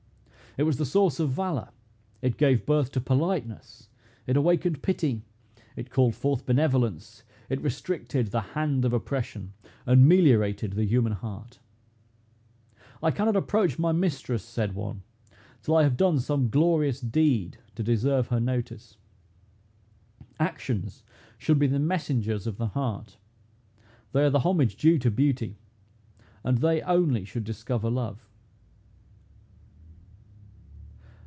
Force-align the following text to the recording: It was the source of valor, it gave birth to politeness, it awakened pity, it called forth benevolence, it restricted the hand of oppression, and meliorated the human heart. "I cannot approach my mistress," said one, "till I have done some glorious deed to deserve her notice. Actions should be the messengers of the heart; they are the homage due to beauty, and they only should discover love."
It 0.57 0.63
was 0.65 0.75
the 0.75 0.85
source 0.85 1.17
of 1.21 1.29
valor, 1.29 1.69
it 2.21 2.35
gave 2.35 2.65
birth 2.65 2.91
to 2.91 2.99
politeness, 2.99 3.87
it 4.27 4.35
awakened 4.35 4.81
pity, 4.83 5.21
it 5.77 5.89
called 5.89 6.13
forth 6.13 6.45
benevolence, 6.45 7.23
it 7.47 7.61
restricted 7.61 8.27
the 8.31 8.41
hand 8.41 8.83
of 8.83 8.91
oppression, 8.91 9.53
and 9.85 10.09
meliorated 10.09 10.73
the 10.73 10.83
human 10.83 11.13
heart. 11.13 11.59
"I 13.01 13.11
cannot 13.11 13.37
approach 13.37 13.79
my 13.79 13.93
mistress," 13.93 14.43
said 14.43 14.75
one, 14.75 15.03
"till 15.63 15.77
I 15.77 15.83
have 15.83 15.95
done 15.95 16.19
some 16.19 16.49
glorious 16.49 16.99
deed 16.99 17.57
to 17.75 17.81
deserve 17.81 18.27
her 18.27 18.41
notice. 18.41 18.97
Actions 20.37 21.03
should 21.37 21.59
be 21.59 21.67
the 21.67 21.79
messengers 21.79 22.45
of 22.45 22.57
the 22.57 22.67
heart; 22.67 23.15
they 24.11 24.25
are 24.25 24.29
the 24.29 24.39
homage 24.41 24.75
due 24.75 24.99
to 24.99 25.09
beauty, 25.09 25.59
and 26.43 26.57
they 26.57 26.81
only 26.81 27.23
should 27.23 27.45
discover 27.45 27.89
love." 27.89 28.27